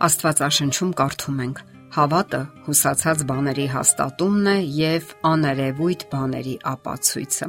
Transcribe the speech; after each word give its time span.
Աստվածաշնչում 0.00 0.92
կարդում 0.96 1.40
ենք. 1.44 1.58
Հավատը 1.92 2.38
հուսացած 2.66 3.24
բաների 3.28 3.66
հաստատումն 3.72 4.46
է 4.48 4.54
եւ 4.76 5.10
աներևույթ 5.30 6.04
բաների 6.12 6.54
ապացույցը։ 6.70 7.48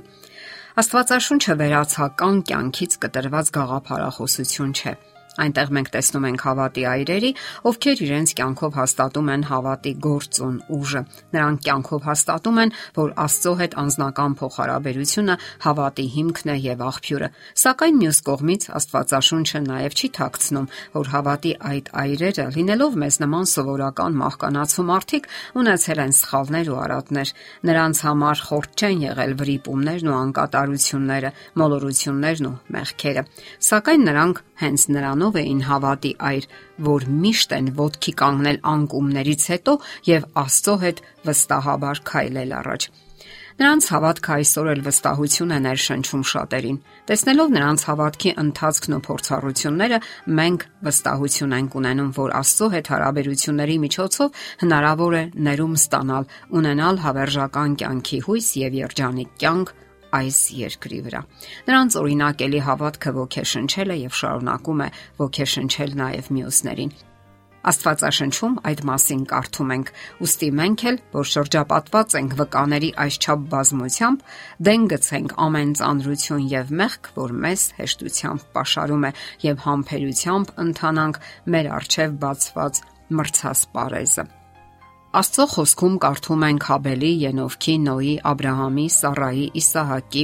Աստվածաշունչը 0.82 1.56
վերացական 1.62 2.42
կյանքից 2.52 2.98
կտրված 3.06 3.52
գաղափարախոսություն 3.58 4.76
չէ 4.82 4.94
Այնտեղ 5.40 5.70
մենք 5.72 5.90
տեսնում 5.96 6.26
ենք 6.28 6.42
հավատի 6.44 6.84
այրերի, 6.92 7.30
ովքեր 7.72 8.02
իրենց 8.04 8.32
կյանքով 8.36 8.78
հաստատում 8.82 9.30
են 9.32 9.44
հավատի 9.48 9.94
գործուն 10.04 10.58
ուժը։ 10.76 11.02
Նրանք 11.32 11.62
կյանքով 11.68 12.02
հաստատում 12.10 12.60
են, 12.62 12.74
որ 12.98 13.14
Աստծո 13.22 13.54
հետ 13.62 13.78
անznական 13.82 14.36
փոխհարաբերությունը 14.42 15.36
հավատի 15.66 16.06
հիմքն 16.16 16.52
է 16.52 16.56
եւ 16.66 16.84
աղբյուրը։ 16.92 17.30
Սակայն 17.62 17.96
մյուս 18.02 18.20
կողմից 18.28 18.68
Աստվածաշունչը 18.82 19.62
նաեւ 19.72 19.96
չի 20.02 20.10
ཐակցնում, 20.20 20.68
որ 21.00 21.12
հավատի 21.16 21.54
այդ 21.72 21.92
այրերը, 22.02 22.46
լինելով 22.60 23.00
մեզ 23.02 23.20
նման 23.24 23.50
սովորական 23.52 24.20
մահկանացու 24.22 24.88
մարդիկ, 24.92 25.32
ունեցել 25.62 26.02
են 26.02 26.16
սխալներ 26.22 26.72
ու 26.72 26.80
արատներ։ 26.82 27.34
Նրանց 27.72 28.04
համար 28.12 28.46
խորտ 28.52 28.82
չեն 28.82 29.04
եղել 29.08 29.36
վրիպումներն 29.42 30.12
ու 30.12 30.18
անկատարությունները, 30.22 31.34
մոլորություններն 31.62 32.50
ու 32.52 32.56
մեղքերը։ 32.76 33.26
Սակայն 33.72 34.08
նրանք 34.12 34.42
հենց 34.62 34.88
նրանով 34.96 35.38
էին 35.42 35.62
հավատի 35.68 36.12
այր, 36.32 36.50
որ 36.88 37.08
միշտ 37.26 37.56
են 37.60 37.70
ոտքի 37.82 38.16
կանգնել 38.24 38.60
անկումներից 38.74 39.46
հետո 39.54 39.78
եւ 40.12 40.28
Աստծո 40.46 40.76
հետ 40.86 41.06
վստահաբար 41.30 42.04
քայլել 42.12 42.60
առաջ։ 42.62 42.92
Նրանց 43.62 43.88
հավատքը 43.92 44.32
այսօր 44.34 44.68
էլ 44.72 44.80
վստահություն 44.86 45.52
է 45.54 45.58
ներշնչում 45.66 46.22
շատերին։ 46.32 46.78
Տեսնելով 47.12 47.52
նրանց 47.56 47.84
հավատքի 47.90 48.32
ընթացքն 48.42 48.96
ու 48.96 49.02
փորձառությունները, 49.08 50.00
մենք 50.40 50.66
վստահություն 50.88 51.56
ենք 51.60 51.78
ունենում, 51.82 52.10
որ 52.18 52.34
Աստծո 52.42 52.70
հետ 52.76 52.92
հարաբերությունների 52.96 53.78
միջոցով 53.86 54.42
հնարավոր 54.64 55.14
է 55.22 55.24
ներում 55.52 55.78
ստանալ, 55.78 56.28
ունենալ 56.62 57.02
հավերժական 57.06 57.78
կյանքի 57.84 58.20
հույս 58.26 58.50
եւ 58.66 58.82
երջանիկ 58.82 59.38
կյանք 59.46 59.76
այս 60.18 60.40
երկրի 60.62 61.00
վրա։ 61.06 61.22
Նրանց 61.70 62.00
օրինակելի 62.02 62.66
հավատքը 62.72 63.16
ոգեշնչել 63.22 63.96
է 63.96 64.02
եւ 64.02 64.20
շարունակում 64.24 64.84
է 64.86 64.90
ոգեշնչել 65.22 65.96
նաեւ 66.02 66.36
մյուսներին։ 66.38 66.94
Աստվածաշնչում 67.62 68.54
այդ 68.66 68.80
մասին 68.90 69.20
կարդում 69.30 69.74
ենք. 69.76 69.90
«Ոստի 70.22 70.50
մենք 70.60 70.84
էլ, 70.92 70.98
որ 71.14 71.28
շրջապատված 71.32 72.16
ենք 72.22 72.34
վկաների 72.40 72.90
այսչափ 73.06 73.46
բազմությամբ, 73.54 74.26
դեն 74.66 74.90
գցենք 74.96 75.38
ամեն 75.46 75.78
ծանրություն 75.82 76.50
եւ 76.58 76.76
մեղք, 76.82 77.14
որ 77.22 77.38
մեզ 77.46 77.70
հեշտությամբ 77.78 78.50
pašարում 78.58 79.08
է, 79.12 79.16
եւ 79.46 79.66
համբերությամբ 79.70 80.54
ընթանանք 80.66 81.24
մեր 81.54 81.74
առջև 81.78 82.22
բացված 82.26 82.86
մրցասպարեզը»։ 83.22 84.41
Աստծո 85.12 85.46
խոսքում 85.52 85.96
կարդում 86.00 86.44
ենք 86.48 86.66
Հաբելի, 86.70 87.08
Ենովքի, 87.22 87.74
Նոյի, 87.84 88.12
Աբրահամի, 88.30 88.86
Սառայի, 88.96 89.42
Իսահակի, 89.60 90.24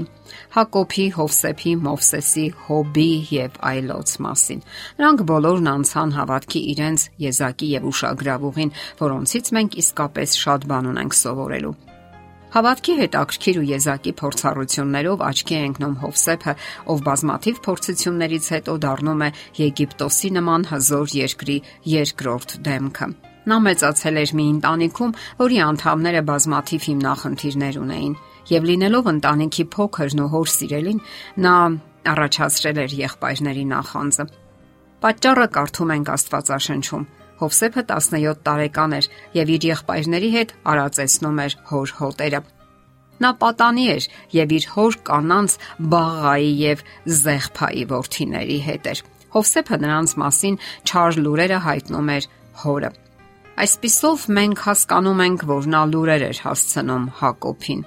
Հակոբի, 0.53 1.07
Հովսեփի, 1.17 1.73
Մովսեսի, 1.87 2.45
Հոբի 2.67 3.09
եւ 3.35 3.57
այլոց 3.67 4.13
մասին։ 4.23 4.63
Նրանք 5.01 5.25
բոլորն 5.33 5.69
անցան 5.73 6.15
հավատքի 6.19 6.63
իրենց 6.71 7.05
եզակի 7.25 7.69
եւ 7.73 7.89
ուշագրավուղին, 7.91 8.73
որոնցից 9.03 9.51
մենք 9.59 9.77
իսկապես 9.83 10.39
շատ 10.47 10.67
բան 10.71 10.89
ունենք 10.95 11.19
սովորելու։ 11.19 11.75
Հավատքի 12.47 12.93
հետաքրքիր 13.03 13.57
ու 13.59 13.67
եզակի 13.75 14.11
փորձառություններով 14.23 15.23
աչքի 15.27 15.55
է 15.57 15.63
ընկնում 15.67 15.95
Հովսեփը, 16.07 16.53
ով 16.95 17.05
բազմաթիվ 17.11 17.63
փորձություններից 17.67 18.51
հետո 18.55 18.79
դառնում 18.87 19.27
է 19.27 19.31
Եգիպտոսի 19.67 20.35
նման 20.39 20.69
հզոր 20.71 21.15
երկրի 21.27 21.63
երկրորդ 21.99 22.61
դեմքը։ 22.71 23.15
Նա 23.47 23.57
մեծացել 23.63 24.17
էր 24.21 24.31
մի 24.37 24.45
ընտանիքում, 24.53 25.13
որի 25.39 25.59
անդամները 25.67 26.21
բազմաթիվ 26.27 26.87
հիմնախնդիրներ 26.87 27.77
ունեին, 27.79 28.15
եւ 28.51 28.67
լինելով 28.67 29.05
ընտանիքի 29.13 29.65
փոքրն 29.75 30.23
ու 30.23 30.31
հոր 30.33 30.51
սիրելին, 30.57 30.99
նա 31.47 31.55
առաջացրել 32.11 32.81
էր 32.83 32.97
եղբայրների 32.97 33.63
նախանձը։ 33.71 34.25
Պատճառը 34.97 35.47
կարդում 35.55 35.93
ենք 35.95 36.11
Աստվածաշնչում։ 36.17 37.07
Հովսեփը 37.37 37.83
17 37.87 38.37
տարեկան 38.47 38.93
էր 38.97 39.09
եւ 39.37 39.49
իր 39.55 39.65
եղբայրների 39.71 40.29
հետ 40.35 40.53
արածեցնում 40.73 41.41
էր 41.43 41.55
հոր 41.71 41.91
հոտերը։ 42.01 42.39
Նա 43.17 43.31
պատանի 43.41 43.85
էր 43.93 44.07
եւ 44.37 44.55
իր 44.57 44.65
հոր 44.73 44.97
կանանց 45.07 45.57
Բաղայի 45.93 46.51
եւ 46.61 46.83
Զեղփայի 47.21 47.83
ворթիների 47.93 48.59
հետ 48.67 48.89
էր։ 48.93 49.03
Հովսեփը 49.37 49.77
նրանց 49.85 50.15
մասին 50.21 50.59
չար 50.87 51.19
լուրերը 51.25 51.59
հայտնում 51.67 52.11
էր 52.17 52.27
հորը։ 52.63 52.91
Այսպիսով 53.57 54.23
մենք 54.37 54.59
հասկանում 54.67 55.21
ենք, 55.23 55.43
որ 55.49 55.67
նա 55.73 55.79
լուրեր 55.89 56.23
էր 56.27 56.39
հասցնում 56.45 57.05
Հակոբին։ 57.17 57.79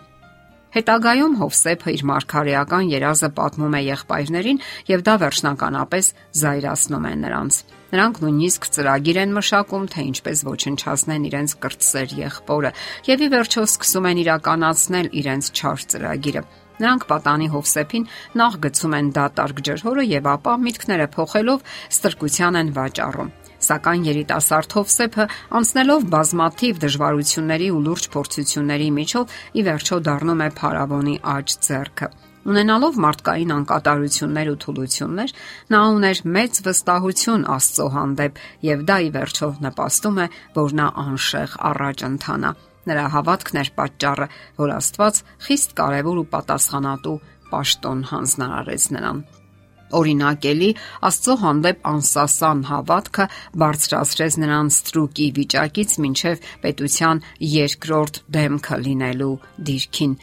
Հետագայում 0.74 1.36
Հովսեփը 1.38 1.92
իր 1.94 2.02
մարգարեական 2.10 2.88
երազը 2.90 3.28
պատմում 3.36 3.76
է 3.78 3.82
եղբայրներին 3.86 4.58
եւ 4.90 5.04
դա 5.06 5.14
վերջնականապես 5.22 6.10
զայրացնում 6.40 7.06
է 7.06 7.14
նրանց։ 7.22 7.58
Նրանք 7.94 8.20
նույնիսկ 8.22 8.66
ծրագիր 8.74 9.20
են 9.22 9.34
մշակում, 9.38 9.86
թե 9.94 10.06
ինչպես 10.10 10.42
ոչնչացնեն 10.50 11.26
իրենց 11.30 11.54
կրտսեր 11.62 12.14
եղբորը 12.18 12.72
եւ 13.10 13.24
ի 13.26 13.28
վերջո 13.34 13.64
սկսում 13.70 14.10
են 14.10 14.22
իրականացնել 14.26 15.10
իրենց 15.22 15.52
չար 15.54 15.86
ծրագիրը։ 15.94 16.42
Նրանք 16.80 17.02
պատանի 17.10 17.48
Հովսեփին 17.54 18.08
նախ 18.40 18.54
գցում 18.66 18.94
են 18.98 19.10
դատարկ 19.20 19.62
ջրհորը 19.70 20.06
եւ 20.18 20.30
ապա 20.34 20.54
միտքները 20.66 21.10
փոխելով 21.14 21.66
ստրկության 21.94 22.60
են 22.62 22.74
վաճառում։ 22.78 23.34
Սակայն 23.70 24.06
երիտասարդ 24.08 24.72
Հովսեփը 24.74 25.24
անցնելով 25.58 26.06
բազմաթիվ 26.10 26.78
դժվարությունների 26.84 27.68
ու 27.70 27.82
լուրջ 27.86 28.08
փորձությունների 28.14 28.88
միջով 28.96 29.36
ի 29.54 29.62
վերջո 29.68 29.98
դառնում 30.10 30.42
է 30.42 30.48
փարավոնի 30.58 31.14
աջ 31.34 31.54
ձեռքը։ 31.66 32.08
Ունենալով 32.50 32.98
մարդկային 33.04 33.54
անկատարություններ 33.54 34.50
ու 34.50 34.58
թուլություններ, 34.64 35.34
նա 35.70 35.80
ուներ 35.94 36.22
մեծ 36.36 36.60
վստահություն 36.66 37.44
Աստծո 37.54 37.88
հանդեպ 37.94 38.40
եւ 38.66 38.84
դա 38.90 38.96
ի 39.06 39.10
վերջո 39.16 39.48
նպաստում 39.66 40.20
է, 40.24 40.26
որ 40.56 40.76
նա 40.80 40.86
անշեղ 41.04 41.58
առաջ 41.70 42.06
ընթանա։ 42.10 42.54
Նրա 42.90 43.04
հավատքն 43.14 43.60
էր 43.60 43.70
պատճառը, 43.76 44.30
որ 44.56 44.72
Աստված 44.80 45.20
խիստ 45.46 45.76
կարևոր 45.82 46.22
ու 46.24 46.30
պատասխանատու 46.32 47.20
պաշտոն 47.52 48.08
հանձնարարեց 48.14 48.88
նրան։ 48.96 49.22
Օրինակելի 49.98 50.70
Աստծո 51.10 51.36
հանդեպ 51.42 51.84
անսասան 51.90 52.64
հավատքը 52.70 53.28
բարձրացրեց 53.64 54.40
նրան 54.44 54.72
ստրուկի 54.76 55.28
վիճակից 55.40 55.94
մինչև 56.06 56.50
պետության 56.64 57.22
երկրորդ 57.50 58.24
դեմքը 58.38 58.82
լինելու 58.86 59.36
դիրքին։ 59.70 60.18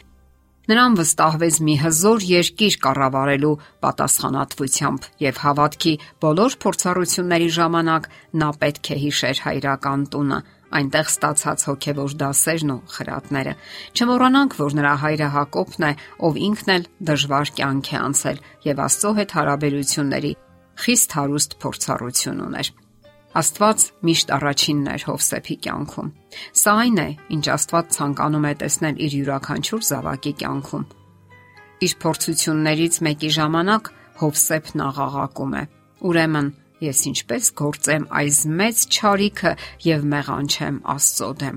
Նրան 0.68 0.96
վստահվեց 0.98 1.58
մի 1.64 1.74
հզոր 1.80 2.24
երկիր 2.28 2.74
կառավարելու 2.84 3.52
պատասխանատվությամբ 3.84 5.06
եւ 5.24 5.38
հավատքի 5.44 5.92
բոլոր 6.24 6.56
փորձառությունների 6.64 7.48
ժամանակ 7.56 8.08
նա 8.42 8.48
պետք 8.64 8.90
է 8.92 8.98
հիշեր 9.04 9.40
հայրական 9.46 10.04
տունը, 10.12 10.40
այնտեղ 10.78 11.08
ստացած 11.12 11.64
հոգևոր 11.68 12.16
դասերն 12.22 12.72
ու 12.74 12.80
խրատները։ 12.94 13.54
Չմոռանանք, 13.96 14.58
որ 14.58 14.76
նրա 14.78 14.94
հայրը 15.04 15.28
Հակոբն 15.38 15.86
է, 15.88 15.92
ով 16.28 16.42
ինքն 16.48 16.74
էլ 16.74 16.84
դժվար 17.08 17.52
կյանք 17.58 17.88
է 17.88 17.96
անցել 18.08 18.42
եւ 18.68 18.84
Աստծո 18.88 19.12
հետ 19.18 19.34
հարաբերությունների 19.38 20.32
խիստ 20.78 21.16
հարուստ 21.18 21.56
փորձառություն 21.62 22.44
ուներ։ 22.48 22.70
Աստված 23.38 23.82
միշտ 24.08 24.30
առաջինն 24.34 24.86
էր 24.92 25.02
Հովսեփի 25.08 25.56
կյանքում։ 25.64 26.12
Սա 26.58 26.72
այն 26.82 27.00
է, 27.02 27.08
ինչ 27.34 27.44
Աստված 27.54 27.90
ցանկանում 27.98 28.46
է 28.48 28.52
տեսնել 28.62 29.02
իր 29.04 29.16
յուրաքանչյուր 29.18 29.82
զավակի 29.88 30.32
կյանքում։ 30.42 30.86
Իր 31.88 31.92
փորձություններից 32.02 32.98
մեկի 33.08 33.30
ժամանակ 33.38 33.90
Հովսեփն 34.22 34.84
աղաղակում 34.88 35.52
է. 35.58 35.62
Ուրեմն 36.08 36.48
Ես 36.78 36.98
ինչպես 37.10 37.50
գործեմ 37.58 38.04
այս 38.20 38.36
մեծ 38.58 38.82
ճարիքը 38.94 39.52
եւ 39.88 40.04
մեղանչեմ 40.12 40.76
Աստծո 40.94 41.30
դեմ։ 41.42 41.56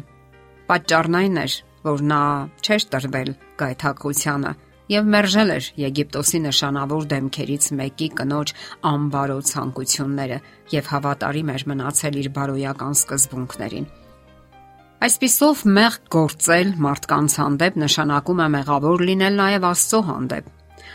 Պատճառն 0.72 1.18
այն 1.20 1.40
էր, 1.42 1.58
որ 1.86 2.04
նա 2.12 2.22
չէր 2.66 2.86
տրվել 2.96 3.32
գայթակղությանը 3.62 4.54
եւ 4.92 5.10
մերժել 5.14 5.54
էր 5.56 5.68
Եգիպտոսի 5.82 6.40
նշանավոր 6.46 7.06
դեմքերից 7.12 7.68
մեկի 7.80 8.08
կնոջ 8.18 8.54
անբարո 8.92 9.38
ցանկությունները 9.52 10.40
եւ 10.74 10.90
հավատարիմ 10.92 11.52
էր 11.56 11.66
մնացել 11.72 12.18
իր 12.22 12.30
բարոյական 12.38 12.98
սկզբունքներին։ 13.02 13.88
Այսպիսով 15.02 15.62
մեղ 15.78 15.96
գործել 16.14 16.74
մարդկանց 16.86 17.38
հանդեպ 17.42 17.78
նշանակում 17.86 18.42
է 18.42 18.50
մեղավոր 18.58 19.06
լինել 19.12 19.40
նաև 19.42 19.70
Աստծո 19.72 20.02
հանդեպ։ 20.10 20.50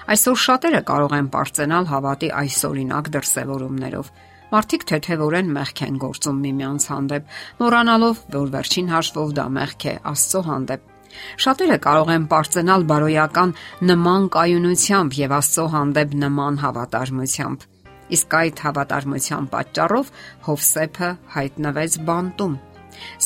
Այսօր 0.06 0.36
շատերը 0.38 0.80
կարող 0.86 1.12
են 1.16 1.28
པարծենալ 1.34 1.86
հավատի 1.90 2.28
այս 2.40 2.58
օրինակ 2.68 3.08
դրսևորումներով։ 3.16 4.10
Մարդիկ 4.52 4.84
թեթևորեն 4.86 5.48
մեղք 5.56 5.80
են 5.86 5.96
գործում 6.04 6.36
միմյանց 6.46 6.84
հանդեպ, 6.92 7.32
մոռանալով, 7.58 8.20
որ 8.36 8.52
վերջին 8.54 8.92
հաշվով 8.94 9.32
դա 9.38 9.46
մեղք 9.56 9.86
է 9.90 9.94
Աստծո 10.12 10.42
հանդեպ։ 10.46 10.84
Շատերը 11.42 11.78
կարող 11.86 12.12
են 12.14 12.28
པարծենալ 12.30 12.86
բարոյական 12.92 13.56
նման 13.90 14.28
կայունությամբ 14.36 15.18
եւ 15.26 15.34
Աստծո 15.40 15.66
հանդեպ 15.74 16.14
նման 16.22 16.60
հավատարմությամբ։ 16.62 17.66
Իսկ 18.16 18.38
այդ 18.38 18.62
հավատարմության 18.66 19.50
պատճառով 19.56 20.14
Հովսեփը 20.46 21.10
հայտնվեց 21.34 21.98
բանտում։ 22.06 22.58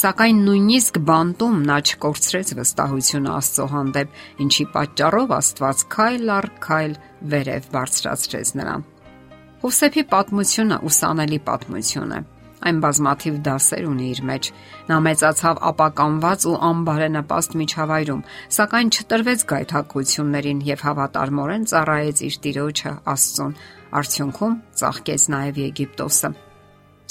Սակայն 0.01 0.43
նույնիսկ 0.47 0.99
բանտում 1.11 1.61
նա 1.71 1.77
չկորցրեց 1.91 2.53
վստահությունը 2.61 3.31
Աստծո 3.37 3.67
հանդեպ, 3.75 4.19
ինչի 4.47 4.67
պատճառով 4.75 5.37
Աստված 5.41 5.85
քայլ 5.95 6.35
առ 6.41 6.51
քայլ 6.67 6.99
վերև 7.35 7.71
բարձրացրեց 7.77 8.53
նրան։ 8.61 8.85
Հովսեփի 9.61 10.05
պատմությունը 10.11 10.77
ուսանելի 10.91 11.39
պատմություն 11.51 12.15
է։ 12.17 12.21
Այն 12.61 12.81
բազմաթիվ 12.85 13.37
դասեր 13.45 13.87
ունի 13.89 14.07
իր 14.13 14.21
մեջ։ 14.31 14.49
Նա 14.91 14.97
մեծացավ 15.07 15.61
ապականված 15.71 16.45
ու 16.51 16.57
անբարենպաստ 16.69 17.57
միջավայրում, 17.61 18.25
սակայն 18.57 18.93
չտրվեց 18.97 19.45
գայթակղություններին 19.53 20.61
եւ 20.69 20.85
հավատարմորեն 20.91 21.67
ծառայեց 21.73 22.23
իր 22.29 22.39
տիրոջը 22.45 22.95
Աստծուն, 23.15 23.57
Արդյունքում 24.01 24.61
ծաղկեց 24.81 25.27
նաև 25.35 25.65
Եգիպտոսը։ 25.65 26.35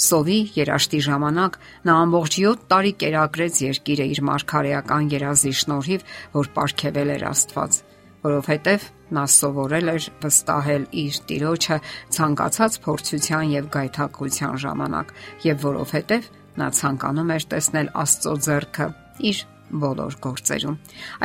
Սովի 0.00 0.38
երաշտի 0.56 0.98
ժամանակ 1.04 1.56
նա 1.84 1.94
ամբողջ 2.06 2.36
7 2.40 2.62
տարի 2.72 2.92
կերակրեց 3.02 3.58
երկիրը 3.66 4.06
իր 4.14 4.20
մարգարեական 4.28 5.08
երազի 5.12 5.52
շնորհիվ, 5.60 6.04
որ 6.36 6.48
ապարգևել 6.50 7.10
էր 7.14 7.24
Աստված, 7.30 7.76
որովհետև 8.24 8.86
նա 9.16 9.24
սովորել 9.34 9.92
էր 9.92 10.06
վստահել 10.24 10.86
իր 11.04 11.18
Տիրոջը 11.30 11.78
ցանկացած 12.16 12.78
փորձության 12.86 13.52
եւ 13.60 13.68
գայթակղության 13.76 14.60
ժամանակ, 14.64 15.12
եւ 15.50 15.64
որովհետև 15.68 16.30
նա 16.60 16.68
ցանկանում 16.80 17.34
էր 17.36 17.46
տեսնել 17.52 17.90
Աստծո 18.04 18.34
ձեռքը 18.46 18.86
իր 19.30 19.42
բոլոր 19.80 20.16
գործերում։ 20.24 20.78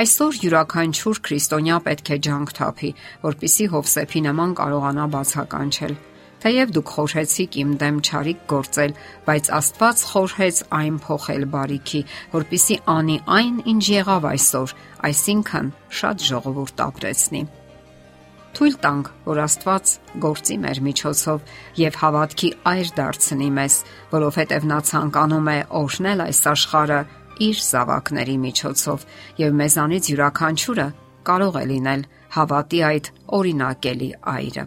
Այսօր 0.03 0.41
յուրաքանչյուր 0.43 1.21
քրիստոնյա 1.25 1.77
պետք 1.87 2.11
է 2.11 2.17
ջանք 2.27 2.51
թափի, 2.59 2.91
որpիսի 3.23 3.69
Հովսեփի 3.71 4.21
նման 4.27 4.53
կարողանա 4.59 5.07
բացականչել։ 5.15 5.95
Թեև 6.43 6.73
դուք 6.75 6.93
խորհեցիք 6.95 7.57
իմ 7.61 7.75
դեմ 7.81 7.99
ճարիք 8.05 8.41
գործել, 8.51 8.95
բայց 9.25 9.51
Աստված 9.59 10.05
խորհեց 10.11 10.63
այն 10.79 10.97
փոխել 11.05 11.45
բարիքի, 11.55 12.01
որpիսի 12.35 12.79
անի 12.95 13.19
այն, 13.39 13.59
ինչ 13.73 13.85
եղավ 13.95 14.31
այսօր, 14.35 14.73
այսինքն 15.09 15.69
շատ 15.99 16.25
ժողովուրդ 16.29 16.83
ապրեցնի 16.85 17.43
թույլ 18.55 18.75
տանք, 18.79 19.07
որ 19.25 19.39
Աստված 19.43 19.91
գործի 20.23 20.55
մեր 20.63 20.79
միջոցով 20.85 21.55
եւ 21.81 21.97
հավատքի 21.99 22.49
այր 22.71 22.91
դարձնի 22.95 23.49
մեզ, 23.57 23.75
որովհետեւ 24.13 24.67
նա 24.71 24.77
ցանկանում 24.89 25.49
է 25.51 25.57
օրհնել 25.79 26.23
այս 26.25 26.39
աշխարհը 26.53 26.99
իր 27.45 27.57
զավակների 27.65 28.37
միջոցով 28.45 29.05
եւ 29.43 29.57
մեզանից 29.59 30.09
յուրաքանչյուրը 30.13 30.87
կարող 31.27 31.57
է 31.59 31.65
լինել 31.73 32.05
հավատի 32.35 32.79
այդ 32.91 33.09
օրինակելի 33.39 34.09
այրը։ 34.35 34.65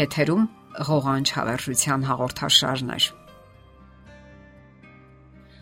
Եթերում 0.00 0.48
ղողանջ 0.90 1.32
հավերժության 1.36 2.06
հաղորդաշարն 2.10 2.94
է։ 2.94 3.00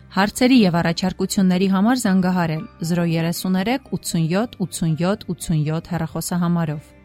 Հարցերի 0.09 0.55
եւ 0.59 0.75
առաջարկությունների 0.79 1.67
համար 1.73 1.99
զանգահարել 2.03 2.63
033 2.91 3.89
87 3.93 4.55
87 4.65 5.27
87 5.33 5.91
հեռախոսահամարով։ 5.93 6.98